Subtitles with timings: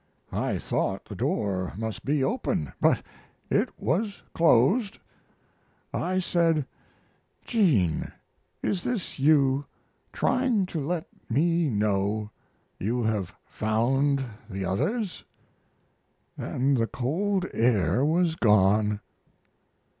[0.33, 3.03] I thought the door must be open; but
[3.51, 4.97] it was closed.
[5.93, 6.65] I said,
[7.45, 8.11] 'Jean,
[8.63, 9.63] is this you
[10.11, 12.31] trying to let me know
[12.79, 15.23] you have found the others?'
[16.35, 19.01] Then the cold air was gone."